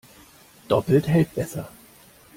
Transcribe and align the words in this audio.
Doppelt 0.67 1.07
hält 1.07 1.35
besser. 1.35 1.69